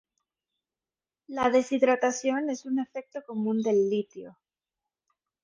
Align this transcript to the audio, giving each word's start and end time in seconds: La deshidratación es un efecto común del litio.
La 1.27 1.51
deshidratación 1.51 2.49
es 2.49 2.65
un 2.65 2.79
efecto 2.79 3.21
común 3.23 3.61
del 3.61 3.87
litio. 3.87 4.35